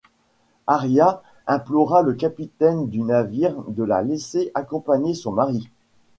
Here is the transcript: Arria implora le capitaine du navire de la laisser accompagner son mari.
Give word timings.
Arria 0.65 1.21
implora 1.47 2.01
le 2.01 2.13
capitaine 2.13 2.89
du 2.89 3.03
navire 3.03 3.53
de 3.67 3.83
la 3.83 4.01
laisser 4.01 4.49
accompagner 4.55 5.13
son 5.13 5.31
mari. 5.31 5.69